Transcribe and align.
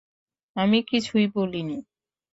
আমি 0.55 0.79
কিছুই 0.83 1.25
বলিনি। 1.35 1.77